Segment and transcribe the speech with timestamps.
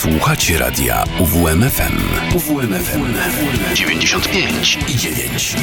[0.00, 1.98] Słuchacie radia UWMFM.
[2.36, 3.14] UWMFM
[3.74, 5.56] 95 i 9.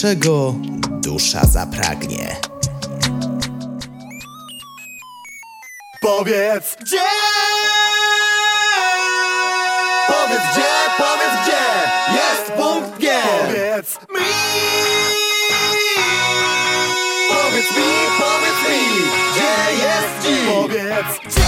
[0.00, 0.54] Czego
[0.90, 2.36] dusza zapragnie?
[6.00, 7.00] Powiedz gdzie!
[10.06, 11.62] Powiedz gdzie, powiedz gdzie
[12.14, 13.10] jest punkt G!
[13.22, 14.26] Powiedz mi!
[17.28, 19.02] Powiedz mi, powiedz mi,
[19.32, 20.54] gdzie jest dziś?
[20.54, 21.39] Powiedz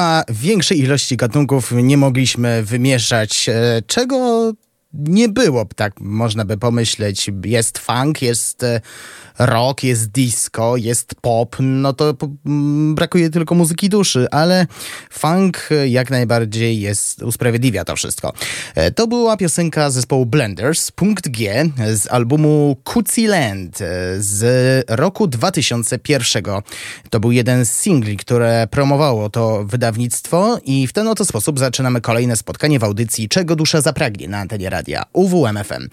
[0.00, 4.52] Chyba większej ilości gatunków nie mogliśmy wymieszać, e, czego
[4.92, 7.30] nie było, tak można by pomyśleć.
[7.44, 8.80] Jest funk, jest e,
[9.38, 12.14] rock, jest disco, jest pop, no to
[12.94, 14.66] brakuje tylko muzyki duszy, ale
[15.10, 18.32] funk jak najbardziej jest, usprawiedliwia to wszystko.
[18.74, 21.64] E, to była piosenka zespołu Blenders, punkt G
[21.94, 23.86] z albumu Cutsy Land e,
[24.18, 26.44] z roku 2001.
[27.10, 32.00] To był jeden z singli, które promowało to wydawnictwo i w ten oto sposób zaczynamy
[32.00, 34.79] kolejne spotkanie w audycji Czego dusza zapragnie na antenie radia
[35.12, 35.88] UWMFM.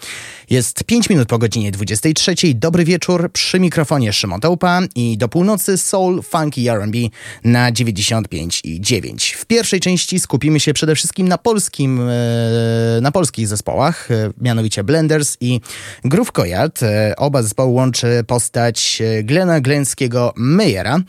[0.50, 2.34] Jest 5 minut po godzinie 23.
[2.54, 6.98] Dobry wieczór przy mikrofonie Szymon Taupa i do północy Soul, Funky R&B
[7.44, 9.32] na 95 i 9.
[9.32, 14.84] W pierwszej części skupimy się przede wszystkim na polskim, e, na polskich zespołach, e, mianowicie
[14.84, 15.60] Blenders i
[16.04, 16.82] Groove Koyat.
[16.82, 21.00] E, oba zespoły łączy postać Glena Glenskiego Meyera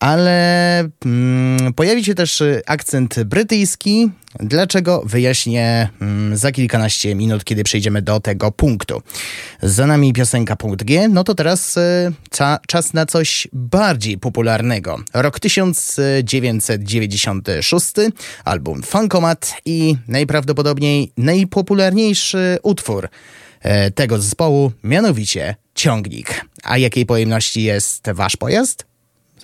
[0.00, 4.10] ale mm, pojawi się też y, akcent brytyjski.
[4.40, 5.02] Dlaczego?
[5.06, 9.02] Wyjaśnię mm, za kilkanaście minut, kiedy przejdziemy do tego punktu.
[9.62, 14.98] Za nami piosenka punkt G, no to teraz y, ca, czas na coś bardziej popularnego.
[15.14, 17.94] Rok 1996,
[18.44, 23.08] album Funkomat i najprawdopodobniej najpopularniejszy utwór
[23.60, 26.44] e, tego zespołu, mianowicie Ciągnik.
[26.62, 28.95] A jakiej pojemności jest wasz pojazd?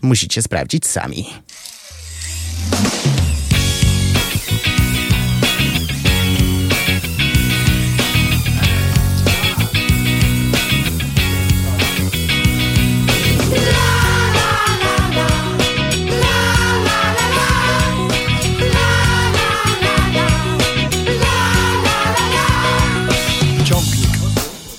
[0.02, 1.26] Musicie sprawdzić sami.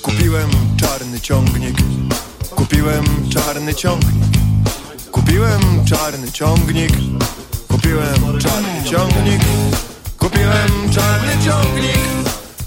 [0.01, 1.77] Kupiłem czarny ciągnik.
[2.55, 4.52] Kupiłem czarny ciągnik.
[5.13, 6.91] Kupiłem czarny ciągnik.
[7.67, 9.41] Kupiłem czarny ciągnik.
[10.17, 11.99] Kupiłem czarny ciągnik.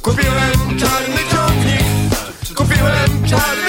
[0.02, 1.84] Kupiłem czarny ciągnik.
[2.56, 3.65] Kupiłem czarny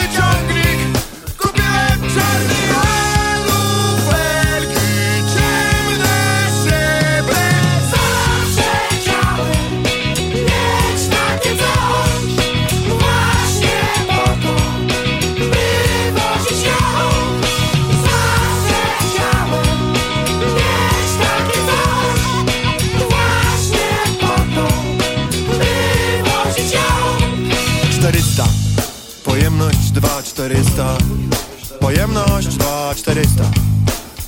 [32.07, 33.43] Pojemność 2400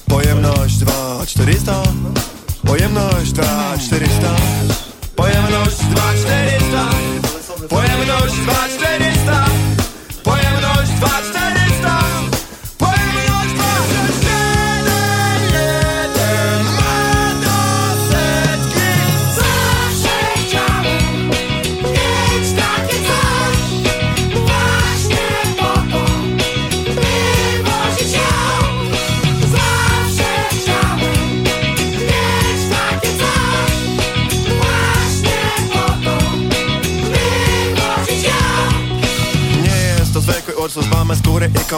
[0.08, 1.84] Pojemność 2400
[2.66, 4.36] Pojemność 2400
[5.16, 6.90] Pojemność 2400
[7.70, 9.46] Pojemność 2400
[10.24, 11.39] Pojemność 2400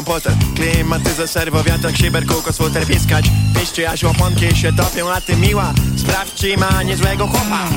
[0.03, 3.25] komputer Klimatyzer, serwo, wiatrak, szyber, kółko, sfuter, piskać.
[3.59, 7.67] Piszczy, aż łaponki się topią, a ty miła Sprawdź, czy ma niezłego chłopa.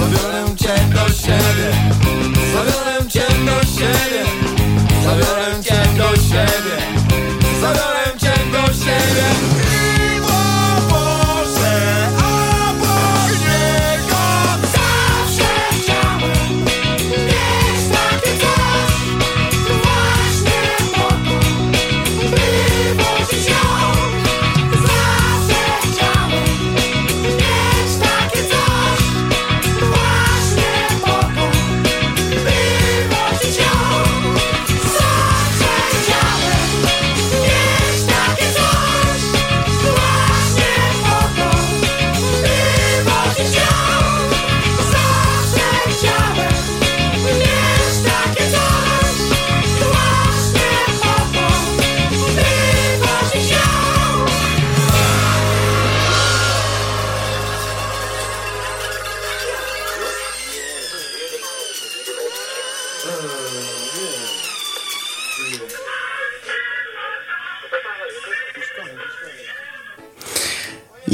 [0.00, 1.70] Zabiorę cię do siebie.
[2.52, 4.24] Zabiorę cię do siebie.
[5.04, 6.93] Zabiorę cię do siebie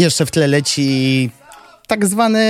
[0.00, 1.30] Jeszcze w tle leci
[1.86, 2.40] tak zwany,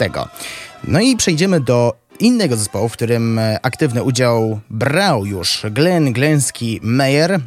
[0.85, 6.81] No i przejdziemy do innego zespołu, w którym e, aktywny udział brał już Glenn Glenski
[6.83, 7.33] Meyer.
[7.33, 7.41] E,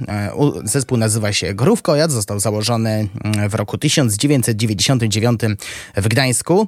[0.63, 5.41] Zespół nazywa się Groove Koyat, został założony mm, w roku 1999
[5.95, 6.67] w Gdańsku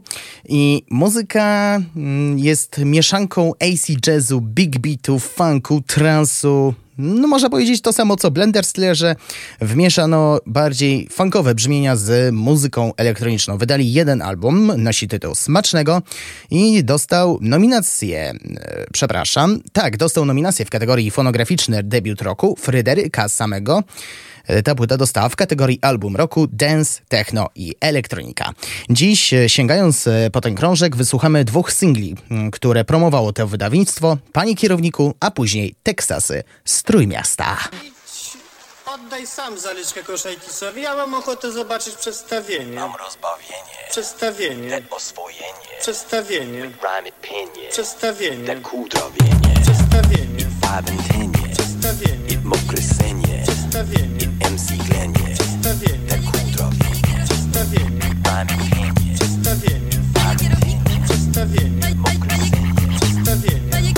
[0.49, 7.93] i muzyka mm, jest mieszanką AC jazzu, big beatu, funku, transu, no można powiedzieć to
[7.93, 9.15] samo co Blender, tyle że
[9.61, 13.57] wmieszano bardziej funkowe brzmienia z muzyką elektroniczną.
[13.57, 16.01] Wydali jeden album, nosi tytuł Smacznego
[16.51, 23.83] i dostał nominację, e, przepraszam, tak, dostał nominację w kategorii fonograficzny debiut roku Fryderyka samego
[24.47, 28.51] E, ta płyta dostała w kategorii album roku dance, techno i elektronika.
[28.89, 32.15] Dziś, e, sięgając e, po ten krążek, wysłuchamy dwóch singli,
[32.51, 37.57] które promowało to wydawnictwo, Panie Kierowniku, a później Teksasy, Strój Miasta.
[38.85, 42.75] Oddaj sam zaliczkę koszajkisowi, ja mam ochotę zobaczyć przedstawienie.
[42.79, 43.75] Mam rozbawienie.
[43.91, 44.81] Przedstawienie.
[44.81, 45.79] Te oswojenie.
[45.81, 46.61] Przedstawienie.
[46.61, 47.69] Rhyme pienie.
[47.71, 48.45] Przedstawienie.
[48.45, 49.53] Te kudrowienie.
[49.61, 50.45] Przedstawienie.
[50.61, 52.33] Five Przedstawienie.
[52.33, 53.04] I mokry sen.
[53.75, 54.27] Przestawienie.
[54.51, 55.35] MC Glenie.
[55.35, 56.09] Przestawienie.
[56.09, 56.77] Tak kudrowie.
[57.25, 58.15] Przestawienie.
[58.23, 58.93] Pamiętnie.
[59.15, 59.99] Przestawienie.
[60.13, 61.01] Pamiętnie.
[61.03, 61.95] Przestawienie.
[63.01, 63.94] Przestawienie.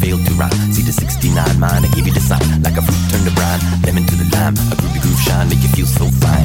[0.00, 0.72] failed to rhyme.
[0.72, 2.62] See the 69 mine, I give you the sign.
[2.62, 4.54] Like a fruit turned to brine, lemon to the lime.
[4.72, 6.39] A groovy groove shine, make you feel so fine.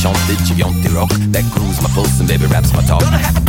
[0.00, 3.39] shanty, chivianti rock That grooves my pulse and baby raps my talk.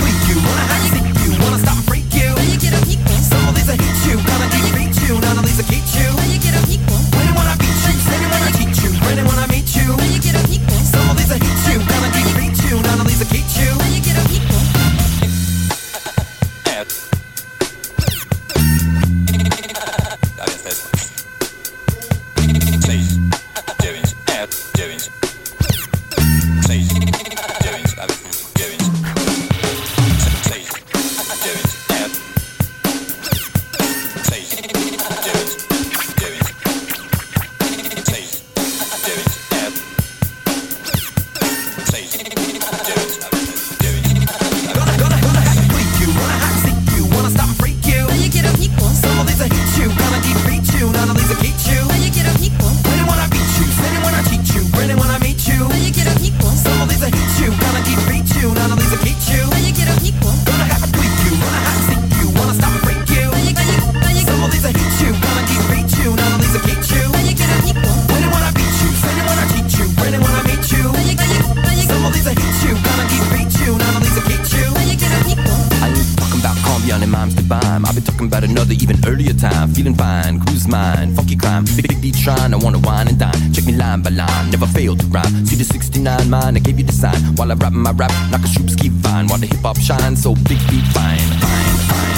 [79.81, 80.39] feeling fine.
[80.39, 82.53] Cruise mine, funky climb, big, big tryin'.
[82.53, 83.53] I wanna wine and dine.
[83.53, 85.45] Check me line by line, never fail to rhyme.
[85.45, 87.19] See the 69 mine, I gave you the sign.
[87.35, 89.27] While I rap my rap, knock a troops keep fine.
[89.27, 91.17] While the hip hop shines, so big beat fine.
[91.17, 92.10] Fine, fine.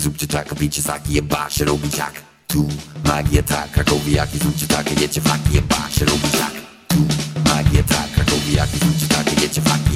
[0.00, 2.12] jaki, zróbcie czaka, wyjdzie zaki, jeba się robi ciak
[2.46, 2.68] Tu.
[3.04, 6.52] Magia tak, krakowiaki, zróbcie takie, jecie fak, jeba się robi ciak
[6.88, 6.96] Tu.
[7.44, 9.89] Magia tak, krakowiaki, zróbcie takie, jecie fak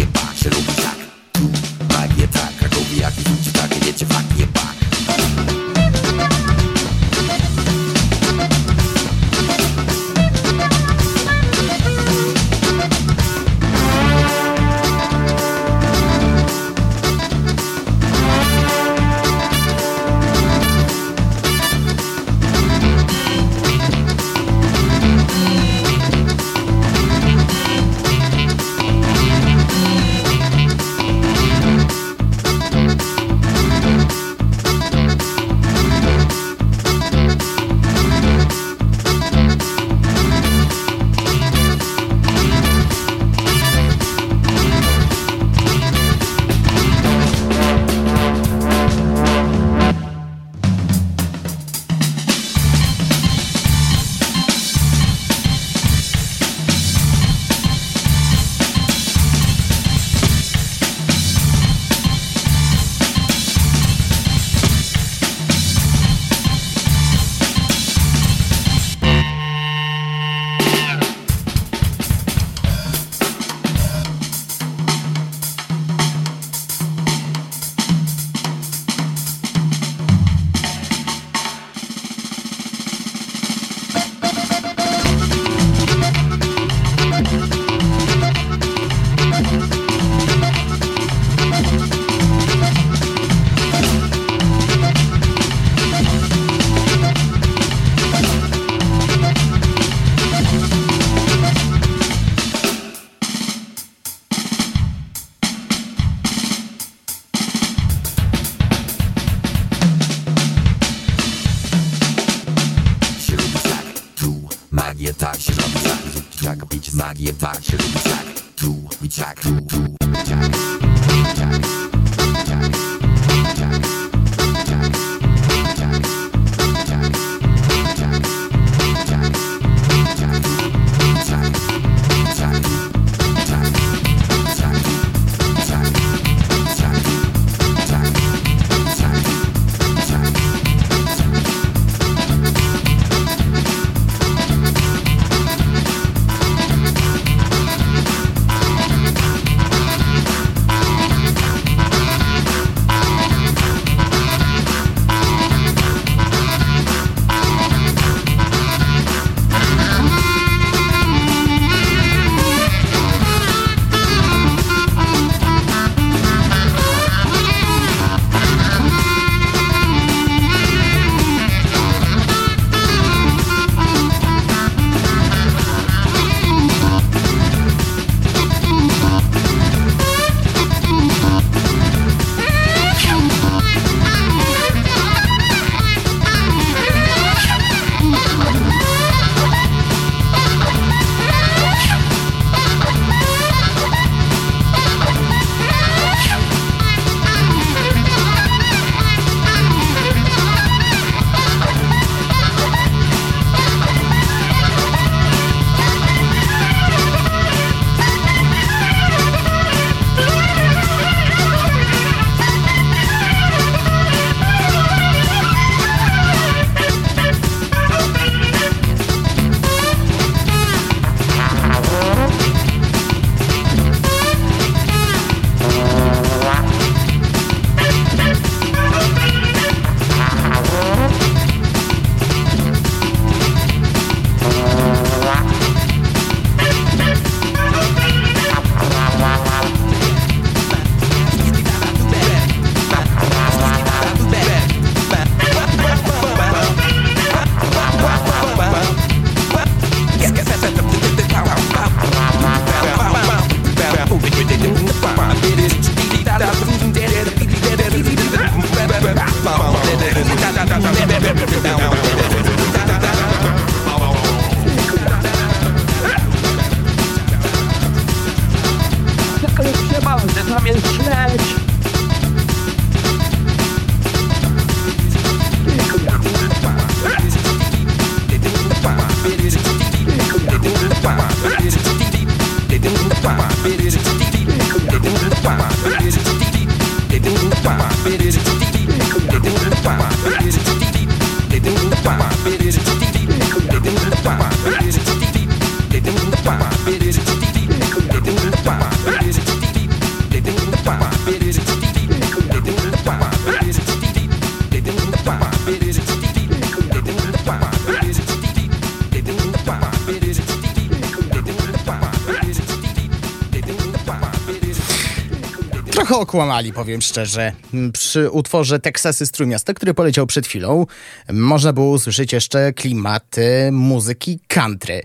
[316.35, 317.53] okłamali, powiem szczerze.
[317.93, 320.87] Przy utworze Teksasy Strójmiasto, który poleciał przed chwilą,
[321.33, 325.03] można było usłyszeć jeszcze klimaty muzyki country.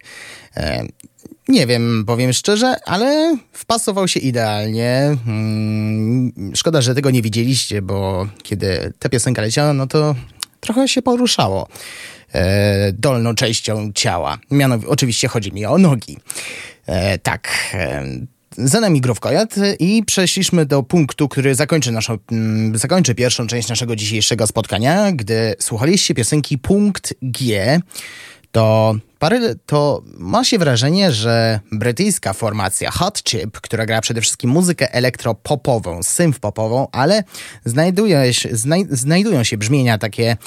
[0.58, 0.84] E,
[1.48, 5.18] nie wiem, powiem szczerze, ale wpasował się idealnie.
[5.28, 10.16] Mm, Szkoda, że tego nie widzieliście, bo kiedy ta piosenka leciała, no to
[10.60, 11.68] trochę się poruszało
[12.34, 14.38] e, dolną częścią ciała.
[14.52, 16.18] Mianowicie, oczywiście chodzi mi o nogi.
[16.86, 17.50] E, tak.
[18.64, 23.96] Za nami Grówkojat i przeszliśmy do punktu, który zakończy, naszą, mm, zakończy pierwszą część naszego
[23.96, 25.12] dzisiejszego spotkania.
[25.12, 27.80] Gdy słuchaliście piosenki Punkt G,
[28.52, 34.50] to parę, to ma się wrażenie, że brytyjska formacja Hot Chip, która gra przede wszystkim
[34.50, 37.24] muzykę elektropopową, synth-popową, ale
[37.66, 40.38] znajduje znaj, znajdują się brzmienia takie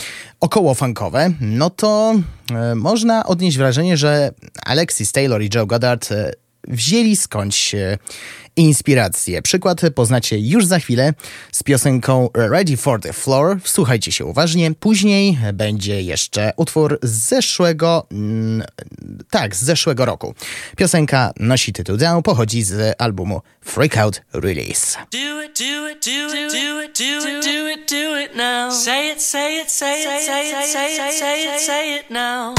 [0.41, 2.15] około funkowe, no to
[2.51, 4.31] e, można odnieść wrażenie, że
[4.65, 6.33] Alexis Taylor i Joe Goddard e,
[6.69, 7.99] wzięli skądś e,
[8.57, 9.43] inspirację.
[9.43, 11.15] Przykład poznacie już za chwilę
[11.53, 13.61] z piosenką Ready for the Floor.
[13.63, 14.75] Wsłuchajcie się uważnie.
[14.75, 18.63] Później będzie jeszcze utwór z zeszłego, mm,
[19.31, 20.35] tak, z zeszłego roku.
[20.77, 24.97] Piosenka nosi tytuł Down, pochodzi z albumu Freak Out Release.
[25.13, 28.73] Do it, do it, do it, do it, do it, do it, do it now.
[28.73, 32.55] Say it, say it, say it, say it, say it, say it, say it now.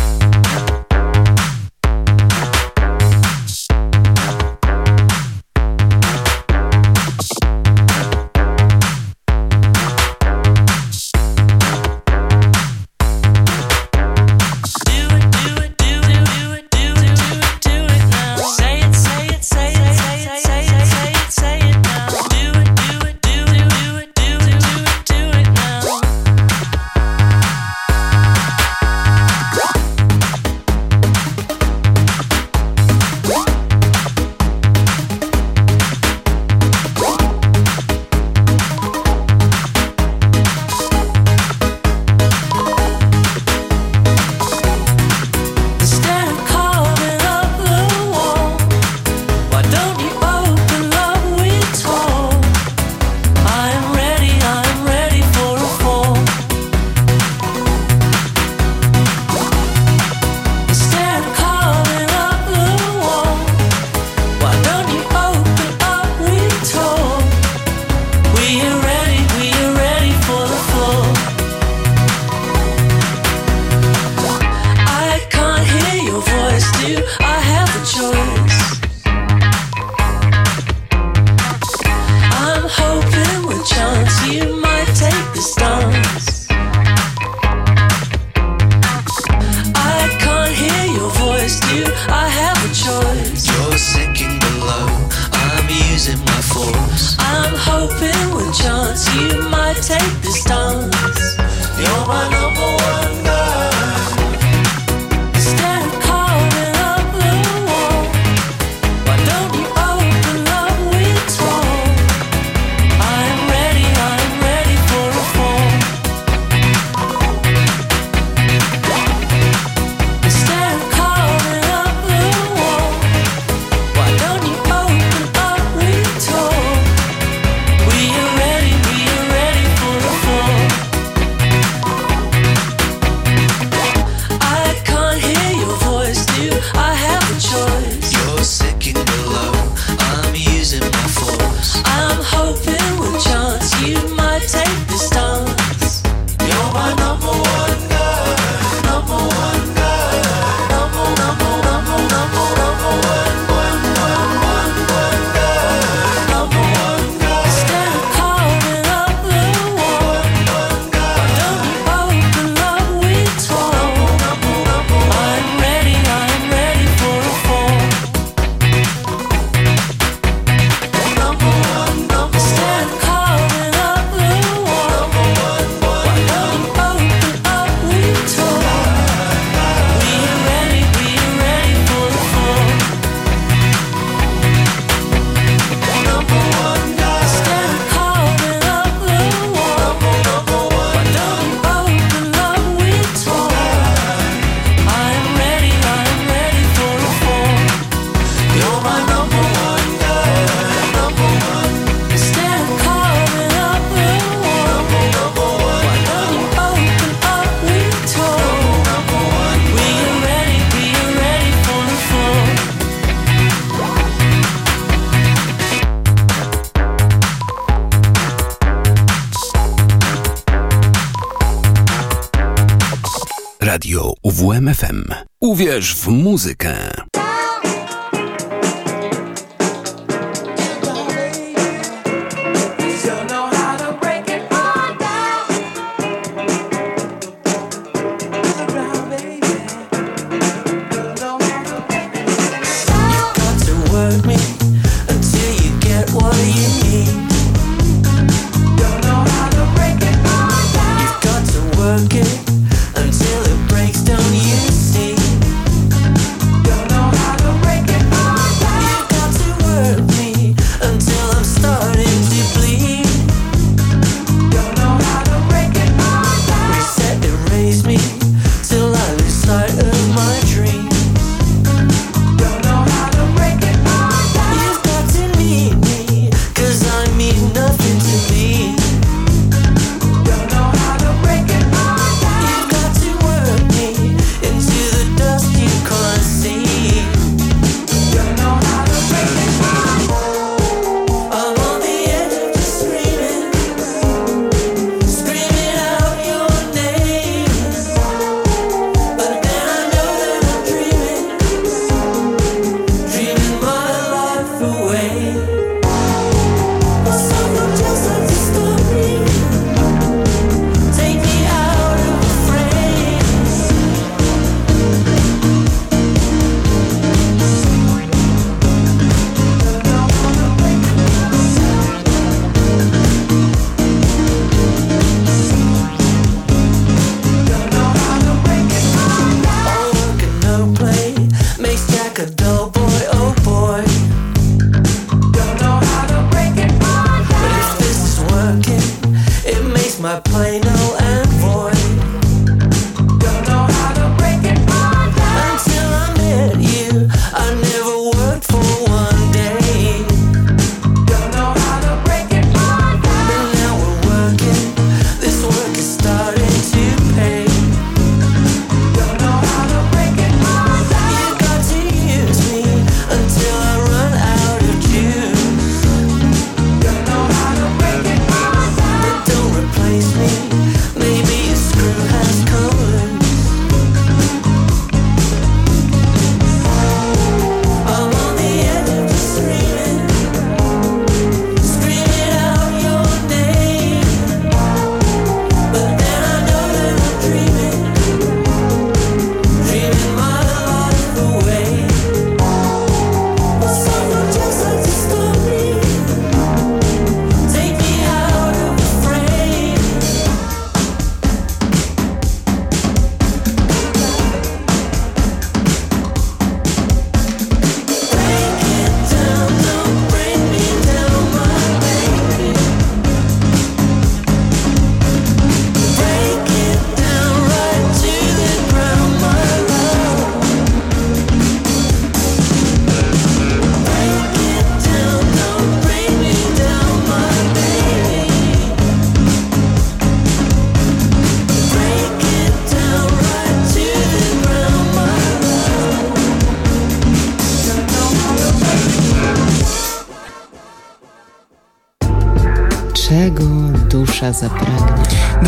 [225.84, 226.63] Uwierz w muzykę.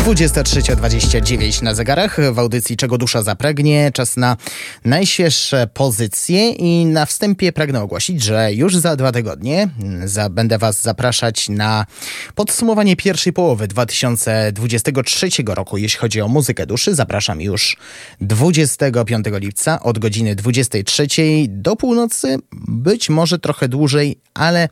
[0.06, 3.90] 23.29 na zegarach w audycji Czego Dusza Zapragnie.
[3.94, 4.36] Czas na
[4.84, 10.58] najświeższe pozycje i na wstępie pragnę ogłosić, że już za dwa tygodnie mm, za, będę
[10.58, 11.86] Was zapraszać na
[12.34, 16.94] podsumowanie pierwszej połowy 2023 roku, jeśli chodzi o muzykę duszy.
[16.94, 17.76] Zapraszam już
[18.20, 21.06] 25 lipca od godziny 23
[21.48, 22.36] do północy,
[22.68, 24.68] być może trochę dłużej, ale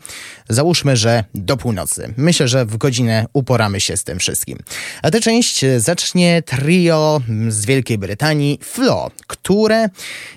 [0.48, 2.14] załóżmy, że do północy.
[2.16, 4.58] Myślę, że w godzinę uporamy się z tym wszystkim.
[5.02, 9.88] A tę część zacznie trio z Wielkiej Brytanii Flo, które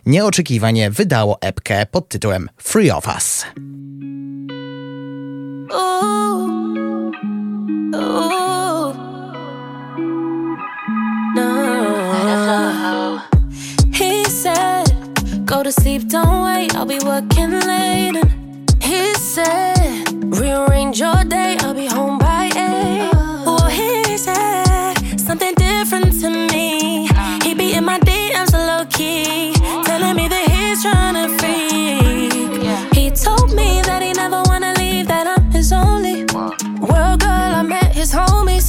[0.06, 3.46] nieoczekiwanie wydało epkę pod tytułem Free of Us.
[11.36, 11.94] No.
[15.46, 18.22] Go to sleep, don't wait, I'll be working late.
[18.82, 22.27] He said, Rearrange your day, I'll be home by
[30.78, 32.94] he's trying to freak.
[32.94, 36.26] He told me that he never wanna leave, that I'm his only.
[36.90, 38.68] World girl, I met his homies.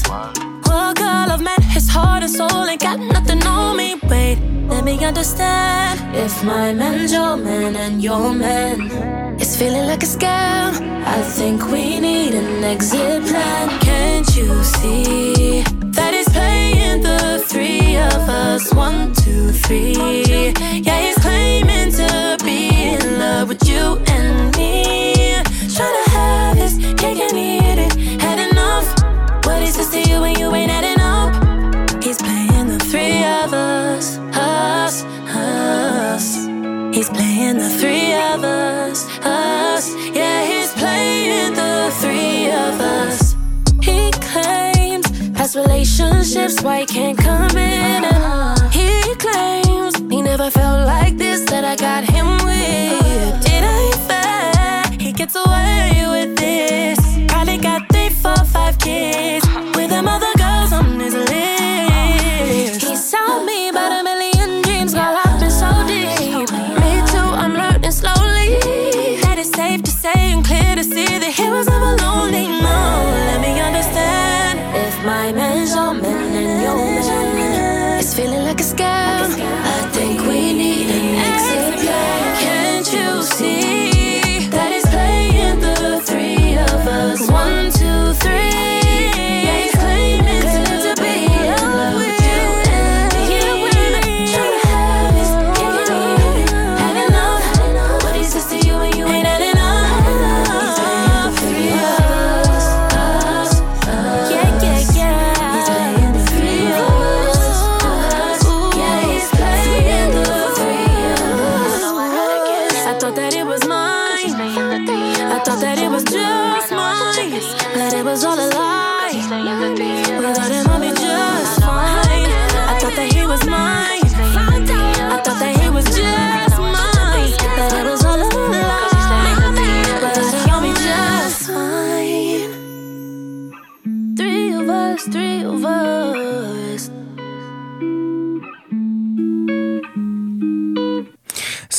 [0.69, 2.65] World girl, I've met his heart and soul.
[2.67, 3.97] Ain't got nothing on me.
[4.09, 10.03] Wait, let me understand if my man's your man and your man is feeling like
[10.03, 10.71] a scam.
[11.05, 13.69] I think we need an exit plan.
[13.81, 15.63] Can't you see
[15.97, 16.08] that
[16.39, 17.21] playing the
[17.51, 18.73] three of us?
[18.73, 19.95] One, two, three.
[20.87, 22.11] Yeah, he's claiming to
[22.49, 22.61] be
[22.95, 23.85] in love with you
[24.17, 24.75] and me.
[25.77, 27.93] Trying to have his cake and eat it.
[28.25, 28.87] Had enough.
[29.47, 31.31] What is this to you when you ain't adding up?
[32.05, 34.07] He's playing the three of us,
[34.53, 34.95] us,
[35.35, 36.27] us.
[36.97, 38.99] He's playing the three of us,
[39.41, 39.85] us.
[40.19, 40.28] Yeah,
[45.49, 48.05] past relationships, why he can't commit.
[48.05, 53.47] And he claims he never felt like this that I got him with.
[53.47, 54.99] It ain't fair.
[54.99, 56.99] He gets away with this.
[57.29, 60.08] Probably got three, four, five kids with them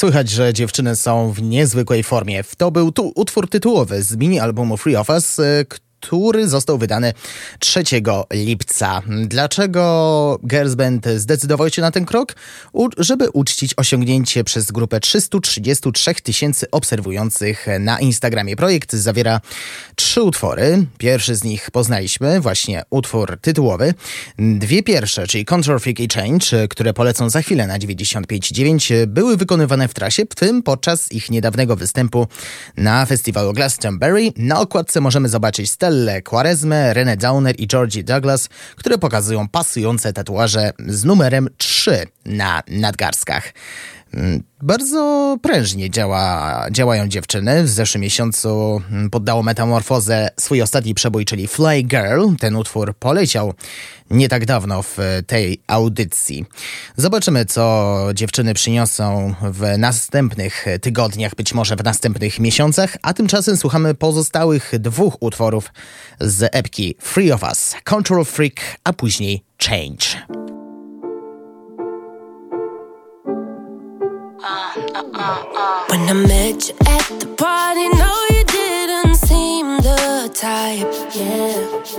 [0.09, 2.43] Słychać, że dziewczyny są w niezwykłej formie.
[2.57, 5.65] To był tu utwór tytułowy z mini-albumu Free of Us, y,
[6.01, 7.13] który został wydany
[7.59, 7.83] 3
[8.33, 9.01] lipca.
[9.25, 12.35] Dlaczego Girls Band zdecydował się na ten krok?
[12.73, 18.55] U, żeby uczcić osiągnięcie przez grupę 333 tysięcy obserwujących na Instagramie.
[18.55, 19.41] Projekt zawiera
[19.95, 20.85] trzy utwory.
[20.97, 23.93] Pierwszy z nich poznaliśmy, właśnie utwór tytułowy.
[24.37, 29.87] Dwie pierwsze, czyli Control Freak i Change, które polecą za chwilę na 95.9, były wykonywane
[29.87, 32.27] w trasie, w tym podczas ich niedawnego występu
[32.77, 34.31] na festiwalu Glastonbury.
[34.37, 40.71] Na okładce możemy zobaczyć Stellę Quaresmę, Renę Downer i Georgie Douglas, które pokazują pasujące tatuaże
[40.87, 43.53] z numerem 3 na nadgarstkach.
[44.13, 47.63] Mm, Bardzo prężnie działa, działają dziewczyny.
[47.63, 52.35] W zeszłym miesiącu mm, poddało metamorfozę swój ostatni przebój, czyli Fly Girl.
[52.39, 53.53] Ten utwór poleciał
[54.09, 56.45] nie tak dawno w tej audycji.
[56.97, 63.95] Zobaczymy, co dziewczyny przyniosą w następnych tygodniach, być może w następnych miesiącach, a tymczasem słuchamy
[63.95, 65.73] pozostałych dwóch utworów
[66.19, 70.48] z epki Free of Us, Control Freak, a później Change.
[74.41, 81.51] When I met you at the party, no, you didn't seem the type, yeah,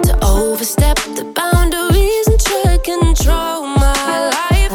[0.04, 4.72] to overstep the boundaries and try control my life.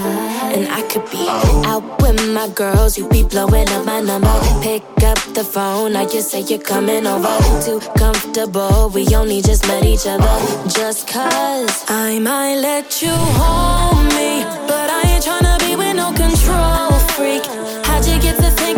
[0.53, 1.25] And I could be
[1.65, 4.39] out with my girls, you be blowing up my number.
[4.61, 7.35] Pick up the phone, now you say you're coming over.
[7.65, 10.37] Too comfortable, we only just met each other.
[10.69, 16.13] Just cause I might let you hold me, but I ain't tryna be with no
[16.13, 17.45] control freak.
[17.85, 18.74] How'd you get to thinking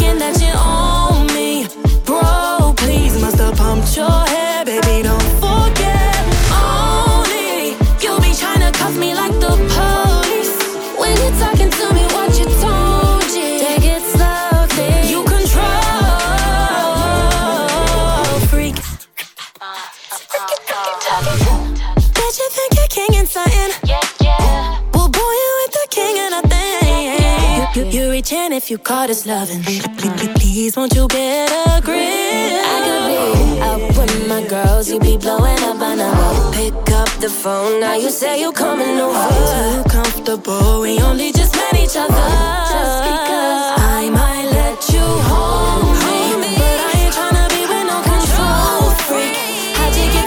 [28.30, 29.64] In if you call this loving.
[29.64, 29.88] Please,
[30.36, 31.98] please, won't you get a grip?
[31.98, 36.52] I could be out with my girls, you be blowing up my number.
[36.52, 39.30] Pick up the phone, now you say you coming over.
[39.54, 42.28] Too comfortable, we only just met each other.
[42.68, 47.98] Just because I might let you hold me, but I ain't tryna be with no
[48.12, 49.36] control freak.
[49.78, 50.27] How'd you get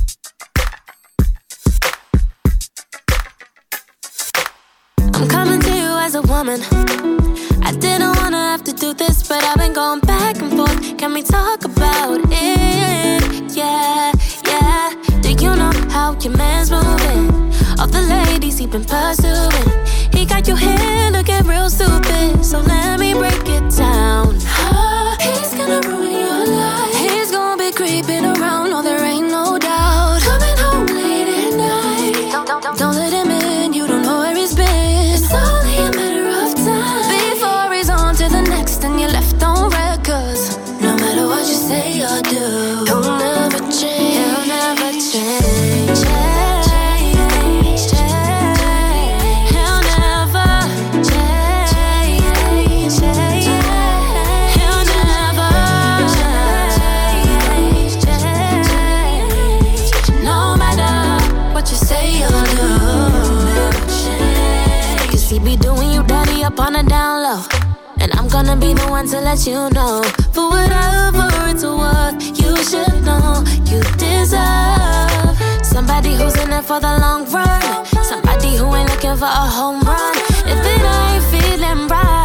[68.73, 70.01] Be the one to let you know.
[70.31, 76.93] For whatever it's worth, you should know you deserve somebody who's in it for the
[76.99, 77.85] long run.
[78.03, 80.15] Somebody who ain't looking for a home run.
[80.51, 82.20] If it ain't feeling right,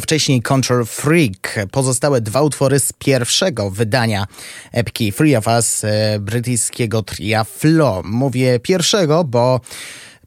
[0.00, 1.66] wcześniej Control Freak.
[1.70, 4.26] Pozostałe dwa utwory z pierwszego wydania
[4.72, 8.02] epki Free of Us e, brytyjskiego tria Flo.
[8.04, 9.60] Mówię pierwszego, bo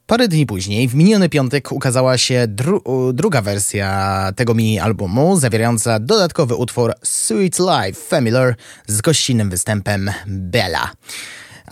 [0.06, 6.54] Parę dni później, w miniony piątek, ukazała się dru- druga wersja tego mini-albumu, zawierająca dodatkowy
[6.54, 8.54] utwór Sweet Life Familiar
[8.86, 10.90] z gościnnym występem Bella.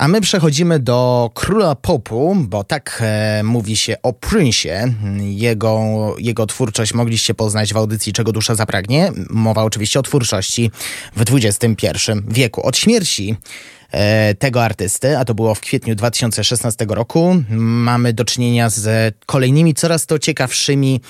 [0.01, 4.93] A my przechodzimy do króla popu, bo tak e, mówi się o Prince'ie.
[5.21, 5.81] Jego,
[6.19, 9.13] jego twórczość mogliście poznać w audycji Czego dusza zapragnie.
[9.31, 10.71] Mowa oczywiście o twórczości
[11.17, 11.87] w XXI
[12.29, 12.63] wieku.
[12.67, 13.37] Od śmierci
[14.39, 20.07] tego artysty, a to było w kwietniu 2016 roku, mamy do czynienia z kolejnymi coraz
[20.07, 21.01] to ciekawszymi,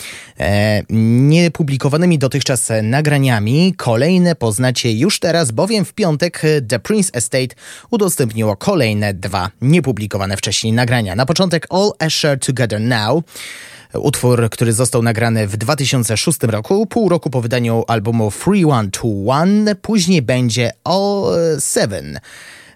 [0.41, 3.75] e, niepublikowanymi dotychczas nagraniami.
[3.77, 7.55] Kolejne poznacie już teraz, bowiem w piątek The Prince Estate
[7.91, 11.17] udostępniło kolejne dwa niepublikowane wcześniej nagrania.
[11.17, 13.25] Na początek All Asher Together Now.
[13.95, 19.09] Utwór, który został nagrany w 2006 roku, pół roku po wydaniu albumu Free One to
[19.27, 19.75] One.
[19.75, 21.25] Później będzie All
[21.59, 22.21] Seven.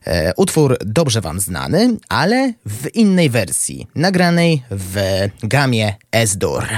[0.07, 4.97] E, Utwór dobrze Wam znany, ale w innej wersji, nagranej w
[5.43, 6.69] gamie S-Dur.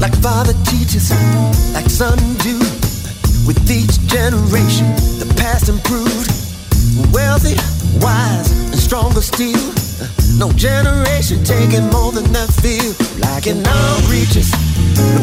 [0.00, 1.10] Like father teaches,
[1.74, 2.58] like son do.
[3.46, 6.30] With each generation, the past improved.
[7.12, 7.56] Wealthy,
[8.00, 9.72] wise, stronger steel.
[10.36, 12.92] No generation taking more than that feel.
[13.18, 14.52] Like in our reaches,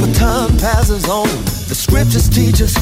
[0.01, 1.29] when time passes on,
[1.69, 2.73] the scriptures teach us,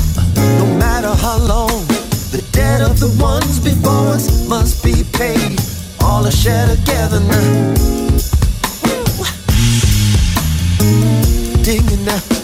[0.58, 1.86] no matter how long,
[2.32, 5.60] the debt of the ones before us must be paid.
[6.02, 7.74] All are shared together now.
[11.62, 12.39] Digging now.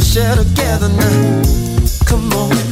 [0.00, 1.42] share together now.
[2.04, 2.65] Come on.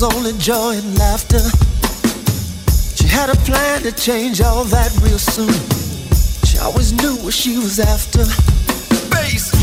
[0.00, 1.40] was only joy and laughter.
[2.96, 5.52] She had a plan to change all that real soon.
[6.46, 8.24] She always knew what she was after.
[9.10, 9.59] Bass.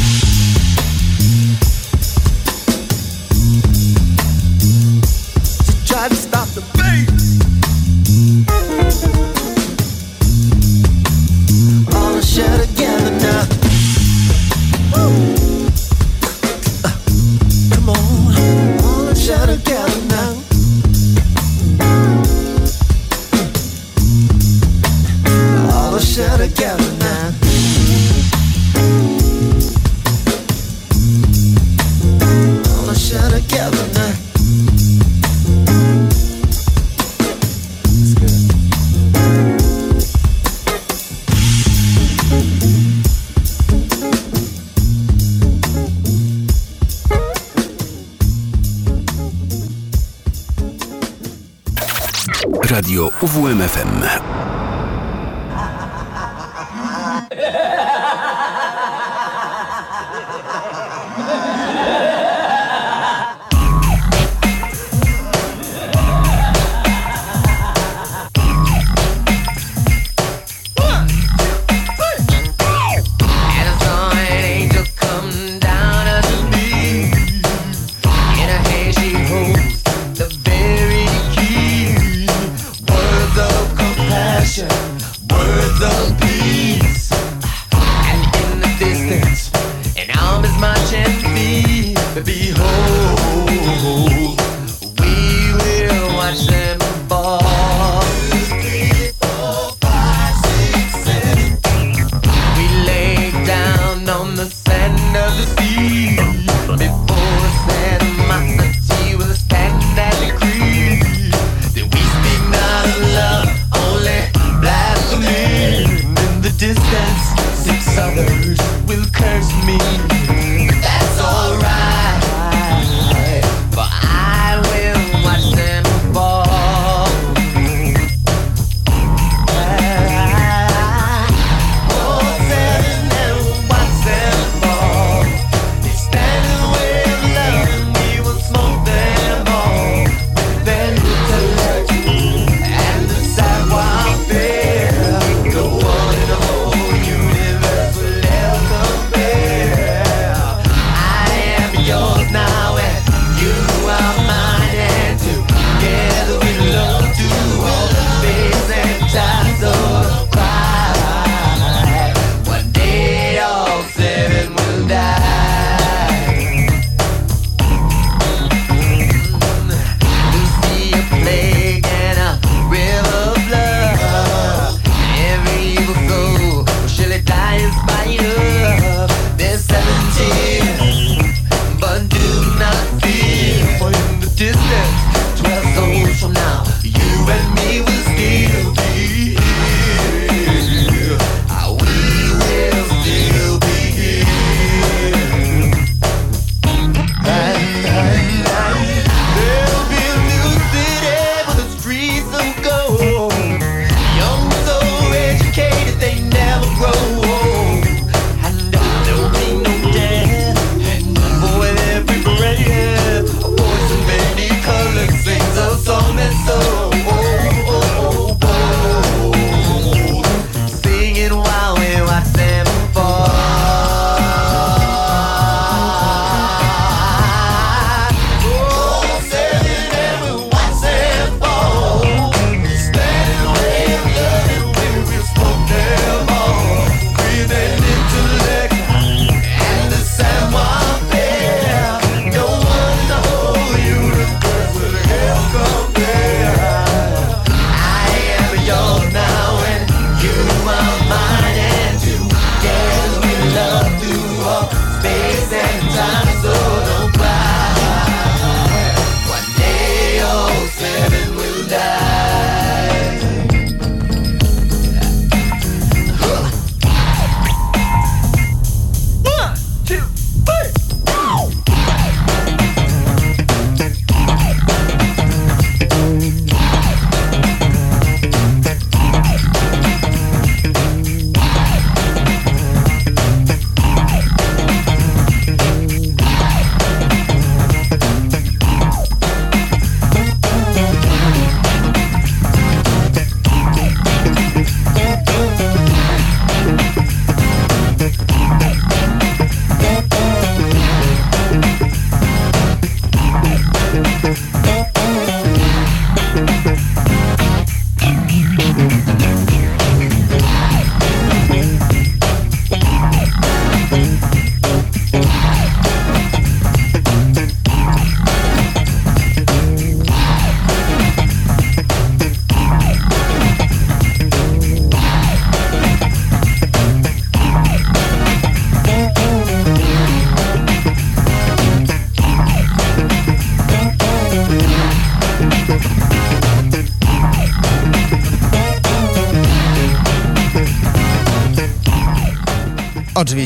[187.29, 187.96] and me.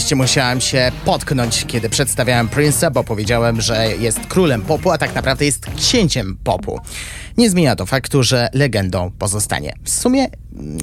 [0.01, 5.15] Oczywiście musiałem się potknąć, kiedy przedstawiałem Prince'a, bo powiedziałem, że jest królem popu, a tak
[5.15, 6.79] naprawdę jest księciem popu.
[7.37, 9.73] Nie zmienia to faktu, że legendą pozostanie.
[9.83, 10.27] W sumie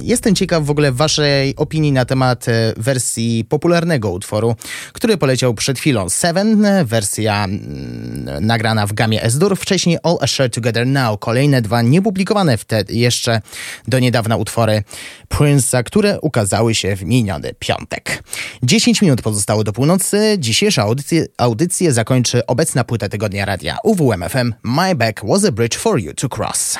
[0.03, 4.55] jestem ciekaw w ogóle waszej opinii na temat e, wersji popularnego utworu,
[4.93, 6.09] który poleciał przed chwilą.
[6.09, 11.81] Seven, e, wersja mm, nagrana w gamie S-dur, wcześniej All Assured Together Now, kolejne dwa
[11.81, 13.41] niepublikowane wtedy jeszcze
[13.87, 14.83] do niedawna utwory
[15.29, 18.23] Prince'a, które ukazały się w miniony piątek.
[18.63, 20.35] 10 minut pozostało do północy.
[20.39, 25.99] Dzisiejsza audycję, audycję zakończy obecna płyta tygodnia radia UWMFM My Back Was a Bridge for
[25.99, 26.77] You to Cross.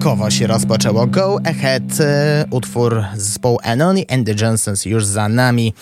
[0.00, 5.74] Rokowo się rozpoczęło Go Ahead, e, utwór zespołu Anony and the Johnsons już za nami.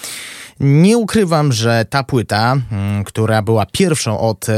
[0.60, 4.54] Nie ukrywam, że ta płyta, mm, która była pierwszą od e,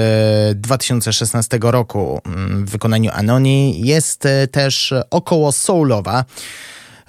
[0.54, 6.24] 2016 roku mm, w wykonaniu Anoni, jest e, też około soulowa.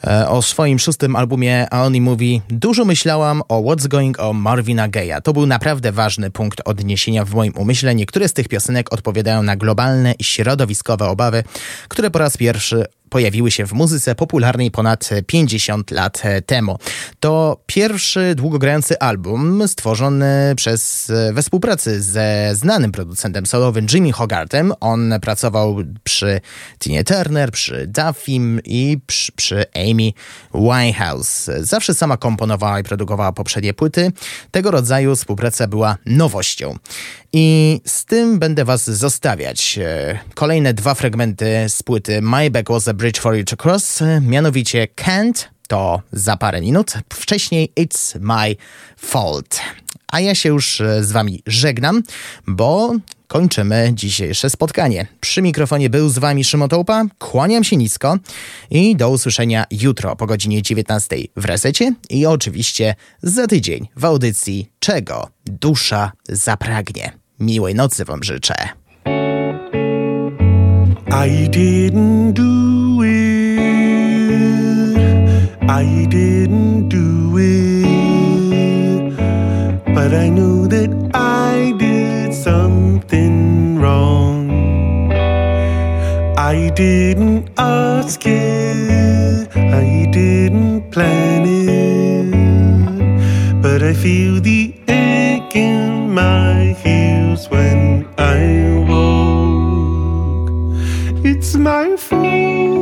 [0.07, 5.21] E, O swoim szóstym albumie Aoni mówi Dużo myślałam o What's Going on Marvina Gaye'a.
[5.21, 7.95] To był naprawdę ważny punkt odniesienia w moim umyśle.
[7.95, 11.43] Niektóre z tych piosenek odpowiadają na globalne i środowiskowe obawy,
[11.87, 16.77] które po raz pierwszy pojawiły się w muzyce popularnej ponad 50 lat temu.
[17.19, 24.73] To pierwszy długogrający album stworzony przez, we współpracy ze znanym producentem solowym Jimmy Hogartem.
[24.79, 26.41] On pracował przy
[26.79, 30.11] Tinie Turner, przy Duffim i przy, przy Amy
[30.53, 31.49] Winehouse.
[31.59, 34.11] Zawsze sama komponowała i produkowała poprzednie płyty.
[34.51, 36.75] Tego rodzaju współpraca była nowością.
[37.33, 39.79] I z tym będę was zostawiać.
[39.81, 44.03] E, Kolejne dwa fragmenty z płyty My Back Was a Bridge for You to Cross,
[44.21, 46.93] mianowicie Can't, to za parę minut.
[47.13, 48.55] Wcześniej It's My
[48.97, 49.59] Fault.
[50.07, 52.03] A ja się już e, z wami żegnam,
[52.47, 52.95] bo
[53.27, 55.07] kończymy dzisiejsze spotkanie.
[55.19, 58.17] Przy mikrofonie był z wami Szymon Tołpa, kłaniam się nisko
[58.71, 64.69] i do usłyszenia jutro po godzinie 19 w Resecie i oczywiście za tydzień w audycji
[64.79, 67.11] Czego dusza zapragnie.
[67.39, 68.55] Miłej nocy wam życzę.
[71.09, 72.70] I didn't do
[75.71, 79.15] I didn't do it.
[79.95, 84.51] But I knew that I did something wrong.
[86.37, 89.47] I didn't ask it.
[89.55, 92.25] I didn't plan it.
[93.61, 100.49] But I feel the ache in my heels when I walk.
[101.23, 102.80] It's my fault.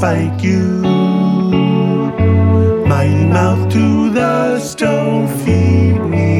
[0.00, 0.82] Spike you.
[2.86, 5.28] My mouth to the stone.
[5.44, 6.39] Feed me,